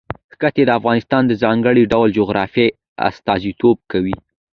[0.35, 2.75] ښتې د افغانستان د ځانګړي ډول جغرافیه
[3.07, 4.15] استازیتوب کوي.